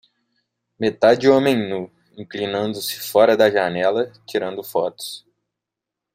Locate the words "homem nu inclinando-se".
1.29-2.99